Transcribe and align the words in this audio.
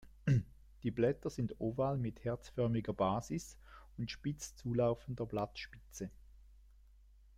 Die 0.81 0.89
Blätter 0.89 1.29
sind 1.29 1.59
oval 1.61 1.95
mit 1.99 2.23
herzförmiger 2.23 2.91
Basis 2.91 3.55
und 3.99 4.09
spitz 4.09 4.55
zulaufender 4.55 5.27
Blattspitze. 5.27 6.09